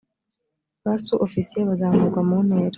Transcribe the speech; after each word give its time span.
ba 0.83 0.93
su 1.05 1.13
ofisiye 1.25 1.63
bazamurwa 1.69 2.21
mu 2.29 2.37
ntera 2.45 2.69